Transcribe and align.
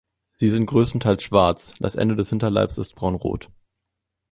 Sie 0.35 0.49
sind 0.49 0.65
größtenteils 0.65 1.21
schwarz, 1.21 1.75
das 1.79 1.93
Ende 1.93 2.15
des 2.15 2.29
Hinterleibs 2.31 2.79
ist 2.79 2.95
braunrot. 2.95 3.51